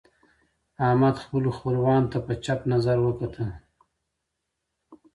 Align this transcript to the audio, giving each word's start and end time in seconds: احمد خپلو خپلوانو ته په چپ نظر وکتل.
احمد 0.87 1.15
خپلو 1.23 1.49
خپلوانو 1.57 2.11
ته 2.11 2.19
په 2.25 2.33
چپ 2.43 2.59
نظر 2.73 2.97
وکتل. 3.01 3.49